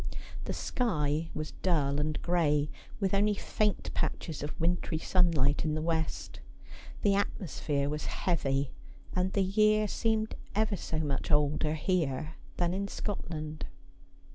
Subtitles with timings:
[0.45, 5.81] The sky was dull and gray, with only faint patches of wintry sunlight in the
[5.83, 6.39] west;
[7.03, 8.71] the atmosphere was heavy;
[9.15, 13.67] and the year seemed ever so much older here than in Scotland.